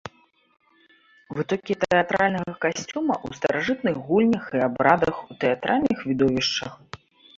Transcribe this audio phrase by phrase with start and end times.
[1.39, 6.73] Вытокі тэатральнага касцюма ў старажытных гульнях і абрадах, у тэатральных відовішчах.